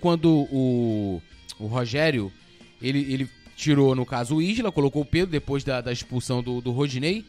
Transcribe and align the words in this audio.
quando 0.00 0.46
o, 0.50 1.22
o 1.58 1.66
Rogério, 1.66 2.32
ele, 2.80 3.12
ele 3.12 3.30
tirou, 3.56 3.94
no 3.94 4.04
caso, 4.04 4.36
o 4.36 4.42
Isla, 4.42 4.72
colocou 4.72 5.02
o 5.02 5.06
Pedro 5.06 5.30
depois 5.30 5.64
da, 5.64 5.80
da 5.80 5.92
expulsão 5.92 6.42
do, 6.42 6.60
do 6.60 6.72
Rodinei. 6.72 7.24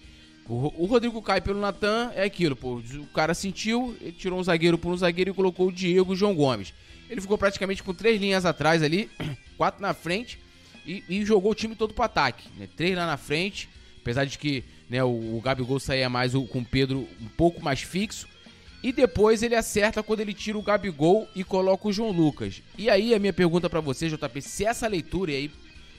O, 0.48 0.84
o 0.84 0.86
Rodrigo 0.86 1.22
cai 1.22 1.42
pelo 1.42 1.60
Natan, 1.60 2.12
é 2.16 2.24
aquilo, 2.24 2.56
pô. 2.56 2.76
O 2.76 3.08
cara 3.14 3.34
sentiu, 3.34 3.96
ele 4.02 4.12
tirou 4.12 4.40
um 4.40 4.44
zagueiro 4.44 4.78
por 4.78 4.92
um 4.92 4.98
zagueiro 4.98 5.32
e 5.32 5.34
colocou 5.34 5.68
o 5.68 5.72
Diego 5.72 6.12
e 6.12 6.14
o 6.14 6.18
João 6.18 6.36
Gomes. 6.36 6.74
Ele 7.10 7.22
ficou 7.22 7.38
praticamente 7.38 7.84
com 7.84 7.94
três 7.94 8.20
linhas 8.20 8.46
atrás 8.46 8.84
ali, 8.84 9.10
quatro 9.58 9.82
na 9.82 9.94
frente, 9.94 10.40
e, 10.86 11.04
e 11.10 11.26
jogou 11.26 11.52
o 11.52 11.56
time 11.56 11.76
todo 11.76 11.94
pro 11.94 12.04
ataque. 12.04 12.48
Né? 12.58 12.68
Três 12.76 12.96
lá 12.96 13.06
na 13.06 13.18
frente, 13.18 13.70
apesar 14.02 14.26
de 14.26 14.38
que 14.38 14.64
né, 14.90 15.04
o, 15.04 15.38
o 15.38 15.42
Gabigol 15.42 15.80
saía 15.80 16.10
mais 16.10 16.36
o, 16.36 16.44
com 16.44 16.60
o 16.60 16.66
Pedro 16.66 17.08
um 17.22 17.28
pouco 17.30 17.64
mais 17.64 17.82
fixo. 17.82 18.28
E 18.86 18.94
depois 18.94 19.42
ele 19.42 19.56
acerta 19.56 20.04
quando 20.04 20.20
ele 20.20 20.32
tira 20.32 20.60
o 20.60 20.62
Gabigol 20.62 21.28
e 21.36 21.44
coloca 21.44 21.88
o 21.88 21.92
João 21.92 22.12
Lucas. 22.12 22.62
E 22.78 22.88
aí 22.88 23.16
a 23.16 23.20
minha 23.20 23.34
pergunta 23.34 23.68
para 23.68 23.80
você, 23.80 24.08
JP, 24.08 24.40
se 24.44 24.64
essa 24.64 24.88
leitura 24.88 25.32
e 25.32 25.36
aí 25.36 25.52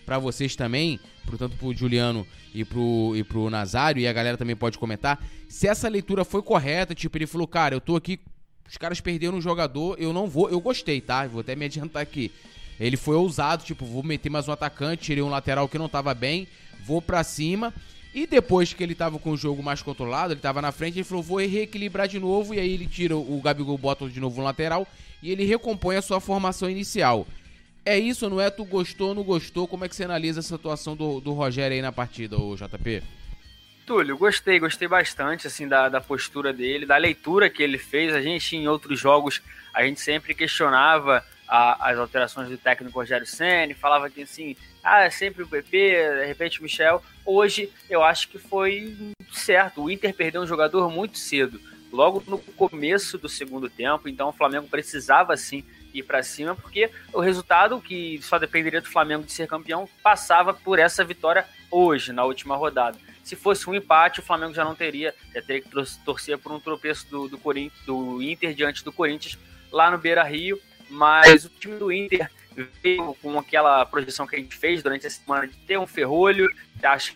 para 0.04 0.20
vocês 0.20 0.54
também, 0.54 1.00
portanto 1.24 1.56
pro 1.56 1.74
Juliano 1.74 2.24
e 2.54 2.64
pro, 2.64 3.12
e 3.16 3.24
pro 3.24 3.50
Nazário, 3.50 4.00
e 4.00 4.06
a 4.06 4.12
galera 4.12 4.36
também 4.36 4.54
pode 4.54 4.78
comentar, 4.78 5.20
se 5.48 5.66
essa 5.66 5.88
leitura 5.88 6.24
foi 6.24 6.42
correta, 6.42 6.94
tipo, 6.94 7.18
ele 7.18 7.26
falou, 7.26 7.48
cara, 7.48 7.74
eu 7.74 7.80
tô 7.80 7.96
aqui, 7.96 8.20
os 8.70 8.76
caras 8.76 9.00
perderam 9.00 9.38
um 9.38 9.42
jogador, 9.42 9.96
eu 9.98 10.12
não 10.12 10.28
vou, 10.28 10.48
eu 10.48 10.60
gostei, 10.60 11.00
tá? 11.00 11.26
Vou 11.26 11.40
até 11.40 11.56
me 11.56 11.64
adiantar 11.64 12.02
aqui. 12.02 12.30
Ele 12.78 12.96
foi 12.96 13.16
ousado, 13.16 13.64
tipo, 13.64 13.84
vou 13.84 14.04
meter 14.04 14.30
mais 14.30 14.46
um 14.46 14.52
atacante, 14.52 15.02
tirei 15.02 15.24
um 15.24 15.28
lateral 15.28 15.68
que 15.68 15.76
não 15.76 15.88
tava 15.88 16.14
bem, 16.14 16.46
vou 16.84 17.02
pra 17.02 17.24
cima. 17.24 17.74
E 18.16 18.26
depois 18.26 18.72
que 18.72 18.82
ele 18.82 18.94
tava 18.94 19.18
com 19.18 19.32
o 19.32 19.36
jogo 19.36 19.62
mais 19.62 19.82
controlado, 19.82 20.32
ele 20.32 20.40
tava 20.40 20.62
na 20.62 20.72
frente, 20.72 20.96
ele 20.96 21.04
falou, 21.04 21.22
vou 21.22 21.36
reequilibrar 21.36 22.08
de 22.08 22.18
novo, 22.18 22.54
e 22.54 22.58
aí 22.58 22.72
ele 22.72 22.86
tira 22.86 23.14
o 23.14 23.38
Gabigol, 23.44 23.76
bota 23.76 24.08
de 24.08 24.18
novo 24.18 24.38
no 24.38 24.44
lateral, 24.44 24.88
e 25.22 25.30
ele 25.30 25.44
recompõe 25.44 25.96
a 25.96 26.02
sua 26.02 26.18
formação 26.18 26.70
inicial. 26.70 27.26
É 27.84 27.98
isso, 27.98 28.30
não 28.30 28.40
é? 28.40 28.48
Tu 28.48 28.64
gostou, 28.64 29.14
não 29.14 29.22
gostou? 29.22 29.68
Como 29.68 29.84
é 29.84 29.88
que 29.90 29.94
você 29.94 30.04
analisa 30.04 30.40
essa 30.40 30.54
atuação 30.54 30.96
do, 30.96 31.20
do 31.20 31.34
Rogério 31.34 31.74
aí 31.74 31.82
na 31.82 31.92
partida, 31.92 32.38
o 32.38 32.56
JP? 32.56 33.02
Túlio, 33.84 34.16
gostei, 34.16 34.58
gostei 34.58 34.88
bastante 34.88 35.46
assim 35.46 35.68
da, 35.68 35.90
da 35.90 36.00
postura 36.00 36.54
dele, 36.54 36.86
da 36.86 36.96
leitura 36.96 37.50
que 37.50 37.62
ele 37.62 37.76
fez. 37.76 38.14
A 38.14 38.22
gente 38.22 38.56
em 38.56 38.66
outros 38.66 38.98
jogos 38.98 39.42
a 39.74 39.84
gente 39.84 40.00
sempre 40.00 40.34
questionava 40.34 41.22
a, 41.48 41.90
as 41.90 41.98
alterações 41.98 42.48
do 42.48 42.58
técnico 42.58 42.98
Rogério 42.98 43.26
Ceni, 43.26 43.74
falava 43.74 44.10
que 44.10 44.22
assim, 44.22 44.56
ah, 44.82 45.02
é 45.02 45.10
sempre 45.10 45.42
o 45.42 45.48
PP, 45.48 46.18
de 46.20 46.26
repente 46.26 46.60
o 46.60 46.62
Michel. 46.62 47.02
Hoje 47.24 47.72
eu 47.90 48.02
acho 48.02 48.28
que 48.28 48.38
foi 48.38 48.96
certo. 49.32 49.82
O 49.82 49.90
Inter 49.90 50.14
perdeu 50.14 50.42
um 50.42 50.46
jogador 50.46 50.90
muito 50.90 51.18
cedo, 51.18 51.60
logo 51.92 52.22
no 52.26 52.38
começo 52.38 53.18
do 53.18 53.28
segundo 53.28 53.68
tempo, 53.68 54.08
então 54.08 54.28
o 54.28 54.32
Flamengo 54.32 54.68
precisava 54.68 55.36
sim 55.36 55.64
ir 55.94 56.02
para 56.02 56.22
cima, 56.22 56.54
porque 56.54 56.90
o 57.12 57.20
resultado, 57.20 57.80
que 57.80 58.20
só 58.22 58.38
dependeria 58.38 58.80
do 58.80 58.88
Flamengo 58.88 59.24
de 59.24 59.32
ser 59.32 59.48
campeão, 59.48 59.88
passava 60.02 60.52
por 60.52 60.78
essa 60.78 61.02
vitória 61.02 61.46
hoje, 61.70 62.12
na 62.12 62.24
última 62.24 62.56
rodada. 62.56 62.98
Se 63.24 63.34
fosse 63.34 63.68
um 63.68 63.74
empate, 63.74 64.20
o 64.20 64.22
Flamengo 64.22 64.54
já 64.54 64.64
não 64.64 64.74
teria, 64.74 65.14
já 65.34 65.42
teria 65.42 65.62
que 65.62 65.70
torcer 66.04 66.38
por 66.38 66.52
um 66.52 66.60
tropeço 66.60 67.08
do, 67.10 67.28
do, 67.28 67.40
do 67.86 68.22
Inter 68.22 68.54
diante 68.54 68.84
do 68.84 68.92
Corinthians 68.92 69.38
lá 69.72 69.90
no 69.90 69.98
Beira 69.98 70.22
Rio. 70.22 70.60
Mas 70.88 71.44
o 71.44 71.48
time 71.48 71.76
do 71.76 71.92
Inter 71.92 72.30
veio 72.82 73.14
com 73.20 73.38
aquela 73.38 73.84
projeção 73.84 74.26
que 74.26 74.36
a 74.36 74.38
gente 74.38 74.56
fez 74.56 74.82
durante 74.82 75.06
a 75.06 75.10
semana 75.10 75.46
de 75.46 75.54
ter 75.58 75.78
um 75.78 75.86
ferrolho, 75.86 76.48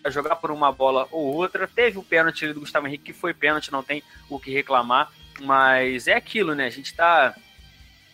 jogar 0.07 0.35
por 0.35 0.51
uma 0.51 0.71
bola 0.71 1.07
ou 1.11 1.33
outra. 1.33 1.67
Teve 1.67 1.97
o 1.97 2.03
pênalti 2.03 2.51
do 2.53 2.59
Gustavo 2.59 2.87
Henrique, 2.87 3.05
que 3.05 3.13
foi 3.13 3.33
pênalti, 3.33 3.71
não 3.71 3.83
tem 3.83 4.03
o 4.29 4.39
que 4.39 4.51
reclamar. 4.51 5.11
Mas 5.41 6.07
é 6.07 6.13
aquilo, 6.13 6.53
né? 6.53 6.65
A 6.65 6.69
gente 6.69 6.93
tá 6.93 7.35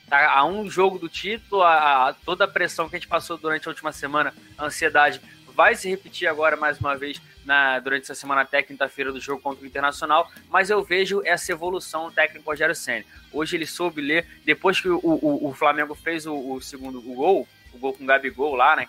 Tá 0.09 0.31
a 0.31 0.45
um 0.45 0.69
jogo 0.69 0.97
do 0.97 1.09
título, 1.09 1.61
a, 1.63 2.07
a, 2.07 2.13
toda 2.13 2.45
a 2.45 2.47
pressão 2.47 2.87
que 2.87 2.95
a 2.95 2.99
gente 2.99 3.09
passou 3.09 3.37
durante 3.37 3.67
a 3.67 3.71
última 3.71 3.91
semana, 3.91 4.33
a 4.57 4.65
ansiedade 4.65 5.19
vai 5.53 5.75
se 5.75 5.89
repetir 5.89 6.29
agora 6.29 6.55
mais 6.55 6.79
uma 6.79 6.95
vez 6.95 7.21
na, 7.47 7.79
durante 7.79 8.03
essa 8.03 8.13
semana 8.13 8.41
até 8.41 8.61
quinta-feira 8.61 9.11
do 9.11 9.21
jogo 9.21 9.41
contra 9.41 9.63
o 9.63 9.67
Internacional, 9.67 10.29
mas 10.49 10.69
eu 10.69 10.83
vejo 10.83 11.21
essa 11.23 11.53
evolução 11.53 12.11
técnico 12.11 12.49
Rogério 12.49 12.75
Senna. 12.75 13.05
Hoje 13.31 13.55
ele 13.55 13.65
soube 13.65 14.01
ler, 14.01 14.27
depois 14.43 14.81
que 14.81 14.89
o, 14.89 14.99
o, 15.01 15.47
o 15.47 15.53
Flamengo 15.53 15.95
fez 15.95 16.25
o, 16.25 16.35
o, 16.35 16.61
segundo 16.61 16.99
o 16.99 17.15
gol, 17.15 17.47
o 17.73 17.77
gol 17.77 17.93
com 17.93 18.03
o 18.03 18.07
Gabigol 18.07 18.53
lá, 18.53 18.75
né, 18.75 18.87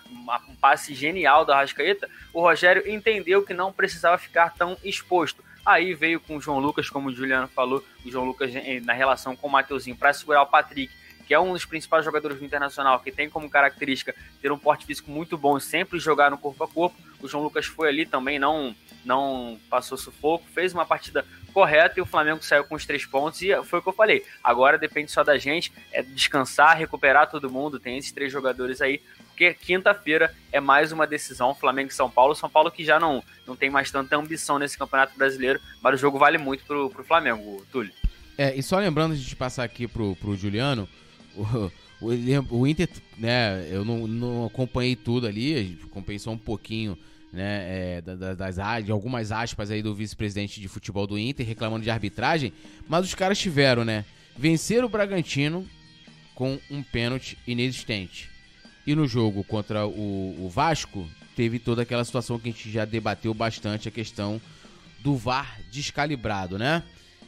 um 0.49 0.55
passe 0.55 0.93
genial 0.93 1.45
da 1.45 1.55
Rascaeta, 1.55 2.09
o 2.33 2.41
Rogério 2.41 2.87
entendeu 2.91 3.43
que 3.43 3.53
não 3.53 3.71
precisava 3.71 4.17
ficar 4.17 4.53
tão 4.53 4.77
exposto. 4.83 5.41
Aí 5.65 5.93
veio 5.93 6.19
com 6.19 6.35
o 6.35 6.41
João 6.41 6.59
Lucas, 6.59 6.89
como 6.89 7.09
o 7.09 7.13
Juliano 7.13 7.47
falou, 7.47 7.83
o 8.05 8.11
João 8.11 8.25
Lucas 8.25 8.53
eh, 8.53 8.81
na 8.81 8.93
relação 8.93 9.35
com 9.35 9.47
o 9.47 9.51
Mateuzinho 9.51 9.95
para 9.95 10.11
segurar 10.11 10.41
o 10.41 10.47
Patrick 10.47 10.91
que 11.29 11.33
é 11.35 11.39
um 11.39 11.53
dos 11.53 11.63
principais 11.63 12.03
jogadores 12.03 12.39
do 12.39 12.43
Internacional, 12.43 12.99
que 13.01 13.11
tem 13.11 13.29
como 13.29 13.47
característica 13.47 14.15
ter 14.41 14.51
um 14.51 14.57
porte 14.57 14.83
físico 14.83 15.11
muito 15.11 15.37
bom 15.37 15.59
e 15.59 15.61
sempre 15.61 15.99
jogar 15.99 16.31
no 16.31 16.39
corpo 16.39 16.63
a 16.63 16.67
corpo. 16.67 16.97
O 17.21 17.27
João 17.27 17.43
Lucas 17.43 17.65
foi 17.65 17.89
ali 17.89 18.05
também, 18.05 18.39
não, 18.39 18.75
não 19.03 19.59
passou 19.69 19.97
sufoco, 19.97 20.45
fez 20.53 20.73
uma 20.73 20.85
partida 20.85 21.25
correta 21.53 21.99
e 21.99 22.01
o 22.01 22.05
Flamengo 22.05 22.43
saiu 22.43 22.63
com 22.63 22.75
os 22.75 22.85
três 22.85 23.05
pontos. 23.05 23.41
E 23.41 23.49
foi 23.63 23.79
o 23.79 23.81
que 23.81 23.89
eu 23.89 23.93
falei. 23.93 24.23
Agora 24.43 24.77
depende 24.77 25.11
só 25.11 25.23
da 25.23 25.37
gente, 25.37 25.71
é 25.91 26.01
descansar, 26.01 26.77
recuperar 26.77 27.29
todo 27.29 27.49
mundo. 27.49 27.79
Tem 27.79 27.97
esses 27.97 28.11
três 28.11 28.31
jogadores 28.31 28.81
aí, 28.81 29.01
porque 29.27 29.53
quinta-feira 29.53 30.35
é 30.51 30.59
mais 30.59 30.91
uma 30.91 31.07
decisão 31.07 31.55
Flamengo 31.55 31.89
e 31.89 31.93
São 31.93 32.09
Paulo. 32.09 32.35
São 32.35 32.49
Paulo 32.49 32.71
que 32.71 32.85
já 32.85 32.99
não, 32.99 33.23
não 33.45 33.55
tem 33.55 33.69
mais 33.69 33.91
tanta 33.91 34.15
ambição 34.15 34.59
nesse 34.59 34.77
Campeonato 34.77 35.17
Brasileiro, 35.17 35.59
mas 35.81 35.95
o 35.95 35.97
jogo 35.97 36.17
vale 36.17 36.37
muito 36.37 36.63
pro, 36.65 36.89
pro 36.89 37.03
Flamengo, 37.03 37.65
Túlio. 37.71 37.93
É, 38.37 38.55
e 38.55 38.63
só 38.63 38.77
lembrando 38.77 39.15
de 39.17 39.35
passar 39.35 39.65
aqui 39.65 39.87
pro, 39.87 40.15
pro 40.15 40.35
Juliano, 40.35 40.87
o, 41.35 41.69
o, 42.01 42.67
Inter, 42.67 42.89
né, 43.17 43.67
eu 43.69 43.83
não, 43.83 44.07
não 44.07 44.45
acompanhei 44.45 44.95
tudo 44.95 45.27
ali, 45.27 45.77
acompanhei 45.83 46.19
só 46.19 46.31
um 46.31 46.37
pouquinho 46.37 46.97
né, 47.31 47.97
é, 47.97 48.01
das, 48.01 48.37
das, 48.37 48.85
de 48.85 48.91
algumas 48.91 49.31
aspas 49.31 49.69
aí 49.69 49.81
do 49.81 49.93
vice-presidente 49.93 50.61
de 50.61 50.67
futebol 50.67 51.05
do 51.05 51.17
Inter 51.17 51.45
reclamando 51.45 51.83
de 51.83 51.89
arbitragem, 51.89 52.53
mas 52.87 53.05
os 53.05 53.13
caras 53.13 53.37
tiveram, 53.37 53.83
né, 53.83 54.05
vencer 54.37 54.83
o 54.83 54.89
Bragantino 54.89 55.67
com 56.33 56.57
um 56.71 56.81
pênalti 56.81 57.37
inexistente. 57.45 58.29
E 58.87 58.95
no 58.95 59.05
jogo 59.05 59.43
contra 59.43 59.85
o, 59.85 60.45
o 60.45 60.49
Vasco, 60.49 61.07
teve 61.35 61.59
toda 61.59 61.81
aquela 61.81 62.03
situação 62.05 62.39
que 62.39 62.49
a 62.49 62.51
gente 62.51 62.71
já 62.71 62.85
debateu 62.85 63.33
bastante, 63.33 63.87
a 63.87 63.91
questão 63.91 64.41
do 64.99 65.15
VAR 65.15 65.59
descalibrado, 65.71 66.57
né? 66.57 66.83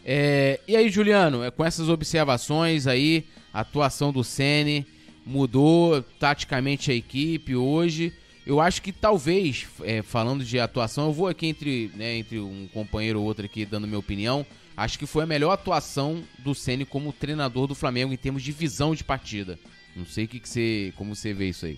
É, 0.05 0.59
e 0.67 0.75
aí, 0.75 0.89
Juliano, 0.89 1.43
é, 1.43 1.51
com 1.51 1.63
essas 1.63 1.89
observações 1.89 2.87
aí, 2.87 3.25
a 3.53 3.61
atuação 3.61 4.11
do 4.11 4.23
Sene 4.23 4.85
mudou 5.25 6.01
taticamente 6.19 6.91
a 6.91 6.95
equipe 6.95 7.55
hoje. 7.55 8.13
Eu 8.45 8.59
acho 8.59 8.81
que 8.81 8.91
talvez, 8.91 9.67
é, 9.83 10.01
falando 10.01 10.43
de 10.43 10.59
atuação, 10.59 11.07
eu 11.07 11.13
vou 11.13 11.27
aqui 11.27 11.45
entre, 11.45 11.91
né, 11.95 12.15
entre 12.15 12.39
um 12.39 12.67
companheiro 12.73 13.19
ou 13.19 13.25
outro 13.25 13.45
aqui 13.45 13.65
dando 13.65 13.87
minha 13.87 13.99
opinião. 13.99 14.45
Acho 14.75 14.97
que 14.97 15.05
foi 15.05 15.23
a 15.23 15.27
melhor 15.27 15.51
atuação 15.51 16.23
do 16.39 16.55
Ceni 16.55 16.85
como 16.85 17.13
treinador 17.13 17.67
do 17.67 17.75
Flamengo 17.75 18.13
em 18.13 18.17
termos 18.17 18.41
de 18.41 18.51
visão 18.51 18.95
de 18.95 19.03
partida. 19.03 19.59
Não 19.95 20.05
sei 20.05 20.25
que, 20.25 20.39
que 20.39 20.49
você, 20.49 20.93
como 20.97 21.15
você 21.15 21.33
vê 21.33 21.49
isso 21.49 21.65
aí. 21.65 21.77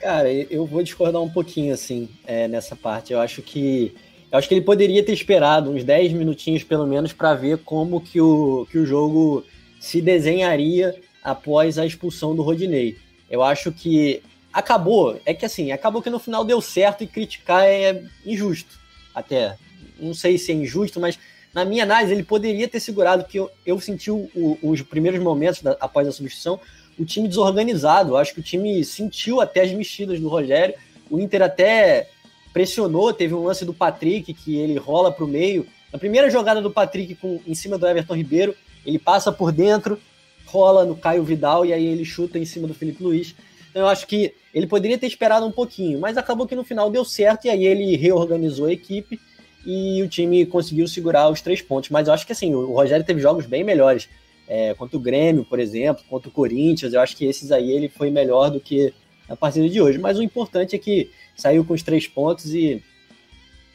Cara, 0.00 0.30
eu 0.32 0.66
vou 0.66 0.82
discordar 0.82 1.22
um 1.22 1.30
pouquinho 1.30 1.72
assim 1.72 2.08
é, 2.26 2.48
nessa 2.48 2.74
parte. 2.74 3.12
Eu 3.12 3.20
acho 3.20 3.42
que 3.42 3.94
eu 4.30 4.38
acho 4.38 4.48
que 4.48 4.54
ele 4.54 4.64
poderia 4.64 5.02
ter 5.02 5.12
esperado 5.12 5.70
uns 5.70 5.84
10 5.84 6.12
minutinhos 6.12 6.64
pelo 6.64 6.86
menos 6.86 7.12
para 7.12 7.34
ver 7.34 7.58
como 7.58 8.00
que 8.00 8.20
o, 8.20 8.66
que 8.70 8.78
o 8.78 8.86
jogo 8.86 9.44
se 9.80 10.00
desenharia 10.00 10.94
após 11.22 11.78
a 11.78 11.86
expulsão 11.86 12.34
do 12.34 12.42
Rodinei. 12.42 12.96
Eu 13.30 13.42
acho 13.42 13.72
que 13.72 14.22
acabou, 14.52 15.20
é 15.24 15.34
que 15.34 15.44
assim, 15.44 15.70
acabou 15.70 16.02
que 16.02 16.10
no 16.10 16.18
final 16.18 16.44
deu 16.44 16.60
certo 16.60 17.04
e 17.04 17.06
criticar 17.06 17.64
é 17.64 18.02
injusto. 18.24 18.78
Até, 19.14 19.56
não 19.98 20.14
sei 20.14 20.38
se 20.38 20.52
é 20.52 20.54
injusto, 20.54 21.00
mas 21.00 21.18
na 21.54 21.64
minha 21.64 21.84
análise 21.84 22.12
ele 22.12 22.22
poderia 22.22 22.68
ter 22.68 22.80
segurado, 22.80 23.24
que 23.24 23.38
eu, 23.38 23.50
eu 23.64 23.80
senti 23.80 24.10
o, 24.10 24.28
o, 24.34 24.58
os 24.62 24.82
primeiros 24.82 25.20
momentos 25.20 25.62
da, 25.62 25.76
após 25.80 26.06
a 26.06 26.12
substituição, 26.12 26.60
o 26.98 27.04
time 27.04 27.28
desorganizado. 27.28 28.10
Eu 28.10 28.16
acho 28.16 28.34
que 28.34 28.40
o 28.40 28.42
time 28.42 28.84
sentiu 28.84 29.40
até 29.40 29.62
as 29.62 29.72
mexidas 29.72 30.20
do 30.20 30.28
Rogério. 30.28 30.74
O 31.08 31.18
Inter 31.20 31.42
até 31.42 32.10
pressionou, 32.56 33.12
teve 33.12 33.34
um 33.34 33.44
lance 33.44 33.66
do 33.66 33.74
Patrick 33.74 34.32
que 34.32 34.56
ele 34.56 34.78
rola 34.78 35.12
para 35.12 35.22
o 35.22 35.28
meio. 35.28 35.66
Na 35.92 35.98
primeira 35.98 36.30
jogada 36.30 36.62
do 36.62 36.70
Patrick 36.70 37.14
com, 37.16 37.38
em 37.46 37.54
cima 37.54 37.76
do 37.76 37.86
Everton 37.86 38.14
Ribeiro, 38.14 38.56
ele 38.86 38.98
passa 38.98 39.30
por 39.30 39.52
dentro, 39.52 40.00
rola 40.46 40.82
no 40.86 40.96
Caio 40.96 41.22
Vidal 41.22 41.66
e 41.66 41.74
aí 41.74 41.84
ele 41.84 42.02
chuta 42.02 42.38
em 42.38 42.46
cima 42.46 42.66
do 42.66 42.72
Felipe 42.72 43.02
Luiz. 43.02 43.34
Então 43.68 43.82
eu 43.82 43.88
acho 43.88 44.06
que 44.06 44.32
ele 44.54 44.66
poderia 44.66 44.96
ter 44.96 45.06
esperado 45.06 45.44
um 45.44 45.52
pouquinho, 45.52 46.00
mas 46.00 46.16
acabou 46.16 46.46
que 46.46 46.56
no 46.56 46.64
final 46.64 46.90
deu 46.90 47.04
certo 47.04 47.44
e 47.44 47.50
aí 47.50 47.66
ele 47.66 47.94
reorganizou 47.94 48.68
a 48.68 48.72
equipe 48.72 49.20
e 49.66 50.02
o 50.02 50.08
time 50.08 50.46
conseguiu 50.46 50.88
segurar 50.88 51.28
os 51.28 51.42
três 51.42 51.60
pontos. 51.60 51.90
Mas 51.90 52.08
eu 52.08 52.14
acho 52.14 52.24
que 52.24 52.32
assim, 52.32 52.54
o 52.54 52.72
Rogério 52.72 53.04
teve 53.04 53.20
jogos 53.20 53.44
bem 53.44 53.62
melhores. 53.62 54.08
É, 54.48 54.72
contra 54.72 54.96
o 54.96 55.00
Grêmio, 55.00 55.44
por 55.44 55.58
exemplo, 55.58 56.02
contra 56.08 56.30
o 56.30 56.32
Corinthians, 56.32 56.94
eu 56.94 57.02
acho 57.02 57.14
que 57.18 57.26
esses 57.26 57.52
aí 57.52 57.70
ele 57.70 57.90
foi 57.90 58.10
melhor 58.10 58.48
do 58.48 58.60
que 58.60 58.94
na 59.28 59.36
partida 59.36 59.68
de 59.68 59.78
hoje. 59.78 59.98
Mas 59.98 60.16
o 60.16 60.22
importante 60.22 60.74
é 60.74 60.78
que 60.78 61.10
saiu 61.36 61.64
com 61.64 61.74
os 61.74 61.82
três 61.82 62.06
pontos 62.06 62.54
e 62.54 62.82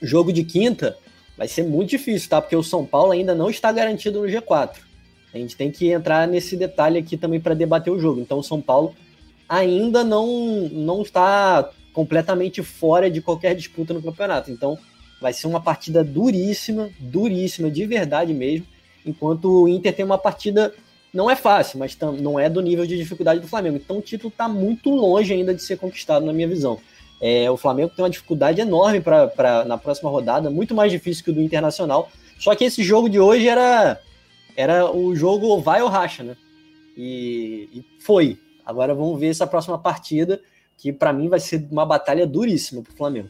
jogo 0.01 0.33
de 0.33 0.43
quinta 0.43 0.97
vai 1.37 1.47
ser 1.47 1.63
muito 1.63 1.89
difícil, 1.89 2.29
tá? 2.29 2.41
Porque 2.41 2.55
o 2.55 2.63
São 2.63 2.85
Paulo 2.85 3.11
ainda 3.11 3.33
não 3.33 3.49
está 3.49 3.71
garantido 3.71 4.21
no 4.21 4.27
G4. 4.27 4.77
A 5.33 5.37
gente 5.37 5.55
tem 5.55 5.71
que 5.71 5.89
entrar 5.89 6.27
nesse 6.27 6.57
detalhe 6.57 6.99
aqui 6.99 7.15
também 7.15 7.39
para 7.39 7.53
debater 7.53 7.91
o 7.91 7.99
jogo. 7.99 8.19
Então, 8.19 8.39
o 8.39 8.43
São 8.43 8.61
Paulo 8.61 8.93
ainda 9.47 10.03
não, 10.03 10.69
não 10.71 11.01
está 11.01 11.69
completamente 11.93 12.61
fora 12.61 13.09
de 13.09 13.21
qualquer 13.21 13.55
disputa 13.55 13.93
no 13.93 14.01
campeonato. 14.01 14.51
Então, 14.51 14.77
vai 15.21 15.33
ser 15.33 15.47
uma 15.47 15.61
partida 15.61 16.03
duríssima, 16.03 16.89
duríssima, 16.99 17.69
de 17.71 17.85
verdade 17.85 18.33
mesmo. 18.33 18.65
Enquanto 19.05 19.63
o 19.63 19.67
Inter 19.67 19.95
tem 19.95 20.05
uma 20.05 20.17
partida, 20.17 20.73
não 21.13 21.29
é 21.29 21.35
fácil, 21.35 21.79
mas 21.79 21.97
não 22.19 22.39
é 22.39 22.49
do 22.49 22.61
nível 22.61 22.85
de 22.85 22.97
dificuldade 22.97 23.39
do 23.39 23.47
Flamengo. 23.47 23.77
Então, 23.77 23.97
o 23.97 24.01
título 24.01 24.29
está 24.29 24.47
muito 24.47 24.89
longe 24.89 25.33
ainda 25.33 25.53
de 25.53 25.61
ser 25.63 25.77
conquistado, 25.77 26.25
na 26.25 26.33
minha 26.33 26.47
visão. 26.47 26.79
É, 27.21 27.49
o 27.51 27.55
Flamengo 27.55 27.93
tem 27.95 28.03
uma 28.03 28.09
dificuldade 28.09 28.59
enorme 28.59 28.99
para 28.99 29.63
na 29.65 29.77
próxima 29.77 30.09
rodada, 30.09 30.49
muito 30.49 30.73
mais 30.73 30.91
difícil 30.91 31.23
que 31.23 31.29
o 31.29 31.33
do 31.33 31.41
Internacional. 31.41 32.11
Só 32.39 32.55
que 32.55 32.63
esse 32.63 32.83
jogo 32.83 33.07
de 33.07 33.19
hoje 33.19 33.47
era, 33.47 34.01
era 34.57 34.91
o 34.91 35.15
jogo 35.15 35.61
vai 35.61 35.83
ou 35.83 35.87
racha, 35.87 36.23
né? 36.23 36.35
E, 36.97 37.69
e 37.71 37.85
foi. 37.99 38.39
Agora 38.65 38.95
vamos 38.95 39.19
ver 39.19 39.27
essa 39.27 39.45
próxima 39.45 39.77
partida, 39.77 40.41
que 40.75 40.91
para 40.91 41.13
mim 41.13 41.29
vai 41.29 41.39
ser 41.39 41.67
uma 41.71 41.85
batalha 41.85 42.25
duríssima 42.25 42.81
pro 42.81 42.95
Flamengo. 42.95 43.29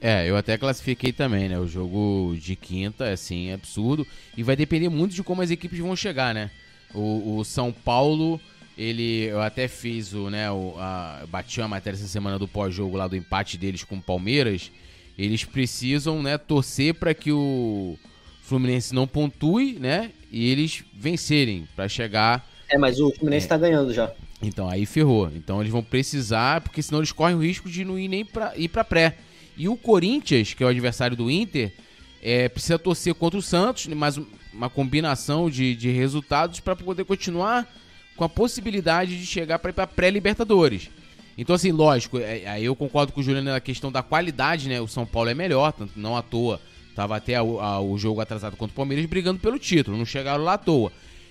É, 0.00 0.28
eu 0.28 0.36
até 0.36 0.58
classifiquei 0.58 1.10
também, 1.10 1.48
né? 1.48 1.58
O 1.58 1.66
jogo 1.66 2.36
de 2.38 2.54
quinta, 2.54 3.10
assim, 3.10 3.48
é 3.48 3.54
absurdo. 3.54 4.06
E 4.36 4.42
vai 4.42 4.54
depender 4.54 4.88
muito 4.90 5.14
de 5.14 5.22
como 5.22 5.40
as 5.40 5.50
equipes 5.50 5.78
vão 5.78 5.96
chegar, 5.96 6.34
né? 6.34 6.50
O, 6.94 7.38
o 7.38 7.44
São 7.44 7.72
Paulo 7.72 8.40
ele, 8.78 9.24
eu 9.24 9.42
até 9.42 9.66
fiz 9.66 10.14
o, 10.14 10.30
né, 10.30 10.48
o, 10.48 10.74
a, 10.78 11.24
bati 11.28 11.60
a 11.60 11.66
matéria 11.66 11.96
essa 11.96 12.06
semana 12.06 12.38
do 12.38 12.46
pós-jogo 12.46 12.96
lá 12.96 13.08
do 13.08 13.16
empate 13.16 13.58
deles 13.58 13.82
com 13.82 13.96
o 13.96 14.02
Palmeiras. 14.02 14.70
Eles 15.18 15.44
precisam, 15.44 16.22
né, 16.22 16.38
torcer 16.38 16.94
para 16.94 17.12
que 17.12 17.32
o 17.32 17.98
Fluminense 18.40 18.94
não 18.94 19.04
pontue, 19.04 19.72
né, 19.80 20.12
e 20.30 20.48
eles 20.48 20.84
vencerem 20.94 21.66
para 21.74 21.88
chegar. 21.88 22.48
É, 22.70 22.78
mas 22.78 23.00
o 23.00 23.10
Fluminense 23.10 23.46
está 23.46 23.56
é, 23.56 23.58
ganhando 23.58 23.92
já. 23.92 24.12
Então 24.40 24.70
aí 24.70 24.86
ferrou. 24.86 25.28
Então 25.34 25.60
eles 25.60 25.72
vão 25.72 25.82
precisar, 25.82 26.60
porque 26.60 26.80
senão 26.80 27.00
eles 27.00 27.10
correm 27.10 27.34
o 27.34 27.42
risco 27.42 27.68
de 27.68 27.84
não 27.84 27.98
ir 27.98 28.06
nem 28.06 28.24
para 28.24 28.56
ir 28.56 28.68
para 28.68 28.84
pré. 28.84 29.16
E 29.56 29.68
o 29.68 29.76
Corinthians, 29.76 30.54
que 30.54 30.62
é 30.62 30.66
o 30.66 30.68
adversário 30.68 31.16
do 31.16 31.28
Inter, 31.28 31.72
é, 32.22 32.48
precisa 32.48 32.78
torcer 32.78 33.12
contra 33.14 33.40
o 33.40 33.42
Santos, 33.42 33.88
mais 33.88 34.20
uma 34.52 34.70
combinação 34.70 35.50
de, 35.50 35.74
de 35.74 35.90
resultados 35.90 36.60
para 36.60 36.76
poder 36.76 37.04
continuar 37.04 37.68
com 38.18 38.24
a 38.24 38.28
possibilidade 38.28 39.16
de 39.16 39.24
chegar 39.24 39.60
para 39.60 39.70
ir 39.70 39.72
para 39.72 39.86
pré-Libertadores. 39.86 40.90
Então, 41.38 41.54
assim, 41.54 41.70
lógico, 41.70 42.18
é, 42.18 42.44
aí 42.48 42.64
eu 42.64 42.74
concordo 42.74 43.12
com 43.12 43.20
o 43.20 43.22
Juliano 43.22 43.52
na 43.52 43.60
questão 43.60 43.92
da 43.92 44.02
qualidade, 44.02 44.68
né? 44.68 44.80
O 44.80 44.88
São 44.88 45.06
Paulo 45.06 45.30
é 45.30 45.34
melhor, 45.34 45.72
tanto 45.72 45.92
não 45.94 46.16
à 46.16 46.22
toa. 46.22 46.60
Tava 46.96 47.16
até 47.16 47.36
a, 47.36 47.40
a, 47.40 47.80
o 47.80 47.96
jogo 47.96 48.20
atrasado 48.20 48.56
contra 48.56 48.72
o 48.72 48.76
Palmeiras 48.76 49.06
brigando 49.06 49.38
pelo 49.38 49.56
título, 49.56 49.96
não 49.96 50.04
chegaram 50.04 50.42
lá 50.42 50.54
à 50.54 50.58
toa. 50.58 50.90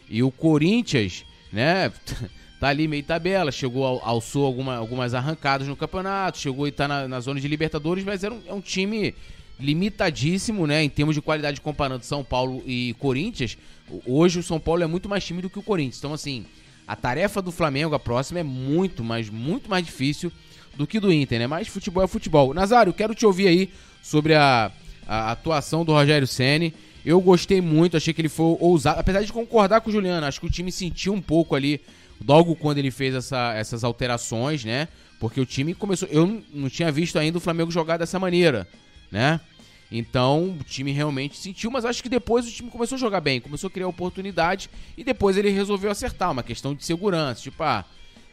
E 0.10 0.24
o 0.24 0.32
Corinthians, 0.32 1.26
né? 1.52 1.92
tá 2.58 2.70
ali 2.70 2.88
meio 2.88 3.04
tabela, 3.04 3.52
chegou, 3.52 3.86
ao, 3.86 4.02
alçou 4.08 4.46
alguma, 4.46 4.78
algumas 4.78 5.14
arrancadas 5.14 5.68
no 5.68 5.76
campeonato, 5.76 6.38
chegou 6.38 6.70
e 6.70 6.72
tá 6.72 6.88
na, 6.88 7.06
na 7.06 7.20
zona 7.20 7.42
de 7.42 7.50
Libertadores, 7.50 8.06
mas 8.06 8.24
era 8.24 8.34
um, 8.34 8.42
é 8.48 8.54
um 8.54 8.62
time 8.62 9.14
limitadíssimo, 9.60 10.66
né? 10.66 10.84
Em 10.84 10.90
termos 10.90 11.16
de 11.16 11.22
qualidade 11.22 11.60
comparando 11.60 12.06
São 12.06 12.24
Paulo 12.24 12.64
e 12.66 12.96
Corinthians. 12.98 13.58
Hoje 14.06 14.40
o 14.40 14.44
São 14.44 14.58
Paulo 14.58 14.84
é 14.84 14.88
muito 14.88 15.10
mais 15.10 15.26
time 15.26 15.42
do 15.42 15.50
que 15.50 15.60
o 15.60 15.64
Corinthians. 15.64 15.98
Então, 15.98 16.14
assim, 16.14 16.46
a 16.88 16.96
tarefa 16.96 17.42
do 17.42 17.52
Flamengo, 17.52 17.94
a 17.94 18.00
próxima, 18.00 18.40
é 18.40 18.44
muito, 18.44 19.04
mas 19.04 19.30
muito 19.30 19.70
mais 19.70 19.86
difícil 19.86 20.32
do 20.78 20.88
que 20.88 21.00
do 21.00 21.12
Inter, 21.12 21.40
né? 21.40 21.48
Mas 21.48 21.68
futebol 21.68 22.04
é 22.04 22.08
futebol. 22.08 22.54
Nazário, 22.54 22.94
quero 22.94 23.14
te 23.14 23.26
ouvir 23.26 23.48
aí 23.48 23.70
sobre 24.02 24.36
a, 24.36 24.72
a 25.06 25.32
atuação 25.32 25.84
do 25.84 25.92
Rogério 25.92 26.26
Ceni. 26.26 26.74
Eu 27.06 27.20
gostei 27.20 27.60
muito, 27.60 27.98
achei 27.98 28.14
que 28.14 28.22
ele 28.22 28.30
foi 28.30 28.58
ousado. 28.60 29.00
Apesar 29.00 29.22
de 29.22 29.34
concordar 29.34 29.82
com 29.82 29.90
o 29.90 29.94
Juliano, 29.94 30.26
acho 30.26 30.40
que 30.40 30.46
o 30.46 30.50
time 30.50 30.72
sentiu 30.72 31.14
um 31.14 31.22
pouco 31.22 31.56
ali, 31.56 31.82
logo 32.26 32.56
quando 32.56 32.78
ele 32.78 32.92
fez 32.92 33.16
essa, 33.16 33.54
essas 33.54 33.84
alterações, 33.84 34.64
né? 34.64 34.88
Porque 35.20 35.42
o 35.42 35.46
time 35.46 35.74
começou. 35.74 36.08
Eu 36.10 36.42
não 36.54 36.70
tinha 36.70 36.92
visto 36.92 37.18
ainda 37.18 37.38
o 37.38 37.42
Flamengo 37.42 37.72
jogar 37.72 37.98
dessa 37.98 38.20
maneira, 38.20 38.68
né? 39.12 39.40
Então 39.92 40.58
o 40.60 40.64
time 40.64 40.92
realmente 40.92 41.38
sentiu, 41.38 41.72
mas 41.72 41.86
acho 41.86 42.04
que 42.04 42.10
depois 42.10 42.46
o 42.48 42.52
time 42.52 42.70
começou 42.70 42.98
a 42.98 43.00
jogar 43.00 43.22
bem, 43.22 43.40
começou 43.40 43.70
a 43.70 43.72
criar 43.72 43.88
oportunidade 43.88 44.70
e 44.98 45.04
depois 45.04 45.38
ele 45.38 45.50
resolveu 45.50 45.90
acertar, 45.90 46.32
uma 46.32 46.44
questão 46.44 46.76
de 46.76 46.86
segurança. 46.86 47.42
Tipo, 47.42 47.64
ah, 47.64 47.86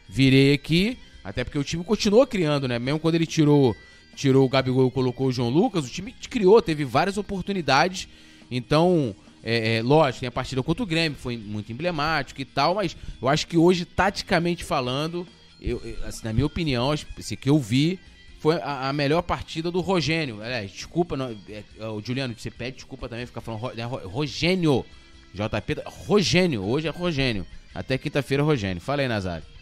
virei 0.07 0.53
aqui, 0.53 0.97
até 1.23 1.43
porque 1.43 1.57
o 1.57 1.63
time 1.63 1.83
continuou 1.83 2.27
criando, 2.27 2.67
né? 2.67 2.77
Mesmo 2.77 2.99
quando 2.99 3.15
ele 3.15 3.25
tirou, 3.25 3.75
tirou 4.15 4.45
o 4.45 4.49
Gabigol 4.49 4.87
e 4.87 4.91
colocou 4.91 5.27
o 5.27 5.31
João 5.31 5.49
Lucas, 5.49 5.85
o 5.85 5.89
time 5.89 6.13
criou, 6.29 6.61
teve 6.61 6.83
várias 6.83 7.17
oportunidades. 7.17 8.07
Então, 8.51 9.15
é, 9.41 9.77
é, 9.77 9.81
lógico, 9.81 10.21
tem 10.21 10.27
a 10.27 10.31
partida 10.31 10.61
contra 10.61 10.83
o 10.83 10.85
Grêmio, 10.85 11.17
foi 11.17 11.37
muito 11.37 11.71
emblemático 11.71 12.41
e 12.41 12.45
tal, 12.45 12.75
mas 12.75 12.97
eu 13.21 13.29
acho 13.29 13.47
que 13.47 13.57
hoje, 13.57 13.85
taticamente 13.85 14.63
falando, 14.63 15.25
eu, 15.61 15.81
assim, 16.03 16.21
na 16.25 16.33
minha 16.33 16.45
opinião, 16.45 16.93
esse 16.93 17.37
que 17.37 17.49
eu 17.49 17.57
vi 17.59 17.99
foi 18.45 18.57
a, 18.57 18.89
a, 18.89 18.93
melhor 18.93 19.23
partida 19.23 19.71
do 19.71 19.81
Rogênio. 19.81 20.39
É, 20.43 20.63
desculpa, 20.65 21.17
não, 21.17 21.35
é, 21.49 21.63
é, 21.79 21.87
o 21.87 21.99
Juliano, 21.99 22.35
você 22.37 22.51
pede 22.51 22.75
desculpa 22.75 23.09
também, 23.09 23.25
fica 23.25 23.41
falando 23.41 23.71
é, 23.75 23.83
Rogênio. 23.83 24.85
JP, 25.33 25.81
Rogênio, 26.05 26.63
hoje 26.63 26.87
é 26.87 26.91
Rogênio. 26.91 27.43
Até 27.73 27.97
quinta-feira, 27.97 28.43
Rogênio. 28.43 28.79
Fala 28.79 29.01
aí, 29.01 29.07
Nazário. 29.07 29.43